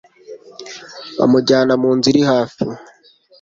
Bamujyana 1.17 1.73
mu 1.81 1.89
nzu 1.95 2.07
iri 2.11 2.21
hafi. 2.31 2.63